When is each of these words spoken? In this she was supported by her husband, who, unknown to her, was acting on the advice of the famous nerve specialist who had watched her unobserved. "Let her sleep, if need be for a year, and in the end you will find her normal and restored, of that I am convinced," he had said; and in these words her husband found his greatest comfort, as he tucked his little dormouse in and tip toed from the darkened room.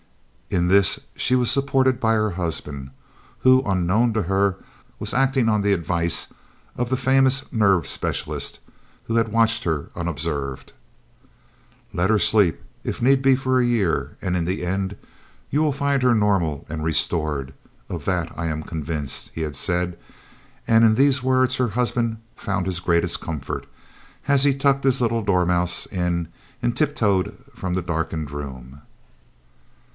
In 0.49 0.67
this 0.67 0.99
she 1.15 1.35
was 1.35 1.49
supported 1.51 1.99
by 1.99 2.13
her 2.13 2.31
husband, 2.31 2.89
who, 3.41 3.61
unknown 3.65 4.13
to 4.13 4.23
her, 4.23 4.57
was 4.99 5.13
acting 5.13 5.47
on 5.47 5.61
the 5.61 5.73
advice 5.73 6.27
of 6.75 6.89
the 6.89 6.97
famous 6.97 7.53
nerve 7.53 7.85
specialist 7.85 8.59
who 9.03 9.15
had 9.15 9.31
watched 9.31 9.63
her 9.63 9.89
unobserved. 9.95 10.73
"Let 11.93 12.09
her 12.09 12.17
sleep, 12.19 12.59
if 12.83 12.99
need 13.01 13.21
be 13.21 13.35
for 13.35 13.59
a 13.59 13.63
year, 13.65 14.17
and 14.21 14.35
in 14.35 14.43
the 14.43 14.65
end 14.65 14.97
you 15.51 15.61
will 15.61 15.71
find 15.71 16.01
her 16.01 16.15
normal 16.15 16.65
and 16.67 16.83
restored, 16.83 17.53
of 17.87 18.03
that 18.05 18.33
I 18.37 18.47
am 18.47 18.63
convinced," 18.63 19.29
he 19.33 19.41
had 19.41 19.55
said; 19.55 19.97
and 20.67 20.83
in 20.83 20.95
these 20.95 21.23
words 21.23 21.57
her 21.57 21.69
husband 21.69 22.17
found 22.35 22.65
his 22.65 22.81
greatest 22.81 23.21
comfort, 23.21 23.67
as 24.27 24.43
he 24.43 24.53
tucked 24.53 24.83
his 24.83 24.99
little 24.99 25.21
dormouse 25.21 25.85
in 25.85 26.27
and 26.61 26.75
tip 26.75 26.95
toed 26.95 27.37
from 27.53 27.75
the 27.75 27.83
darkened 27.83 28.31
room. 28.31 28.81